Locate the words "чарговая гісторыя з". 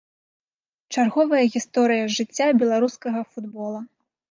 0.95-2.17